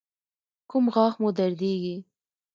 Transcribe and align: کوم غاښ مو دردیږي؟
کوم 0.69 0.85
غاښ 0.93 1.13
مو 1.21 1.29
دردیږي؟ 1.37 1.95